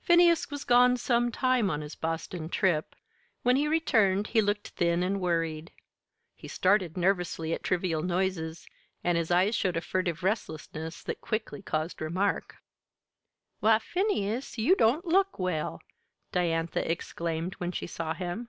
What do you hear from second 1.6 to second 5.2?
on his Boston trip. When he returned he looked thin and